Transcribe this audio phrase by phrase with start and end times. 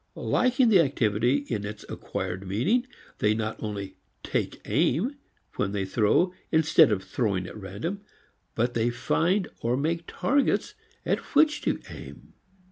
[0.15, 2.87] Liking the activity in its acquired meaning,
[3.19, 5.15] they not only "take aim"
[5.57, 8.01] when they throw instead of throwing at random,
[8.55, 10.73] but they find or make targets
[11.05, 12.33] at which to aim.